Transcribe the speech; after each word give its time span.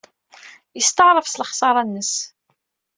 Yesteɛṛef 0.77 1.27
s 1.29 1.39
lexṣara-nnes. 1.41 2.13